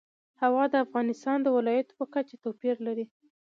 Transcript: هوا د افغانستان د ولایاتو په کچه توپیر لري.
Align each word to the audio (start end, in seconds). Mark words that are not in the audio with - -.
هوا 0.41 0.63
د 0.69 0.75
افغانستان 0.85 1.37
د 1.43 1.47
ولایاتو 1.57 1.97
په 1.99 2.05
کچه 2.13 2.35
توپیر 2.43 2.75
لري. 2.87 3.05